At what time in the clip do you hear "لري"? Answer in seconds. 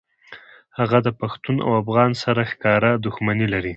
3.53-3.69